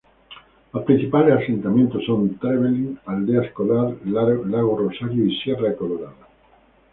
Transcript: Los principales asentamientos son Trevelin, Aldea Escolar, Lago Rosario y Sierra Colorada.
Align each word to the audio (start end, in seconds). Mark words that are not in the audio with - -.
Los 0.73 0.83
principales 0.83 1.43
asentamientos 1.43 2.03
son 2.05 2.27
Trevelin, 2.39 2.99
Aldea 3.05 3.43
Escolar, 3.43 3.95
Lago 4.05 4.75
Rosario 4.79 5.27
y 5.27 5.37
Sierra 5.43 5.75
Colorada. 5.75 6.15